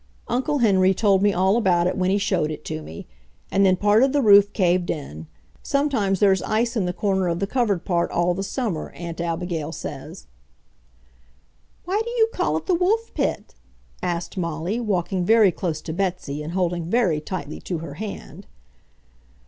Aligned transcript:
Uncle 0.27 0.57
Henry 0.57 0.95
told 0.95 1.21
me 1.21 1.31
all 1.31 1.57
about 1.57 1.85
it 1.85 1.95
when 1.95 2.09
he 2.09 2.17
showed 2.17 2.49
it 2.49 2.65
to 2.65 2.81
me... 2.81 3.05
and 3.51 3.63
then 3.63 3.75
part 3.75 4.01
of 4.01 4.13
the 4.13 4.21
roof 4.23 4.51
caved 4.51 4.89
in; 4.89 5.27
sometimes 5.61 6.19
there's 6.19 6.41
ice 6.41 6.75
in 6.75 6.85
the 6.85 6.91
corner 6.91 7.27
of 7.27 7.37
the 7.37 7.45
covered 7.45 7.85
part 7.85 8.09
all 8.09 8.33
the 8.33 8.41
summer, 8.41 8.89
Aunt 8.95 9.21
Abigail 9.21 9.71
says." 9.71 10.25
"Why 11.85 12.01
do 12.03 12.09
you 12.09 12.27
call 12.33 12.57
it 12.57 12.65
the 12.65 12.73
Wolf 12.73 13.13
Pit?" 13.13 13.53
asked 14.01 14.39
Molly, 14.39 14.79
walking 14.79 15.23
very 15.23 15.51
close 15.51 15.81
to 15.81 15.93
Betsy 15.93 16.41
and 16.41 16.53
holding 16.53 16.85
very 16.85 17.21
tightly 17.21 17.59
to 17.61 17.77
her 17.77 17.93
hand. 17.93 18.47